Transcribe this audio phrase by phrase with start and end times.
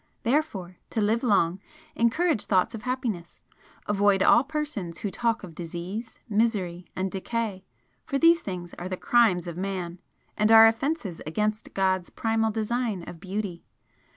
[0.23, 1.59] Therefore, to live long,
[1.95, 3.39] encourage thoughts of happiness!
[3.85, 7.65] Avoid all persons who talk of disease, misery and decay
[8.03, 9.99] for these things are the crimes of man,
[10.35, 13.63] and are offences against God's primal design of beauty.